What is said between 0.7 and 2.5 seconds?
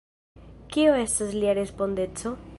Kio estas lia respondeco?